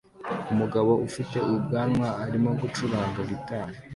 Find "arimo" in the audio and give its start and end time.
2.25-2.49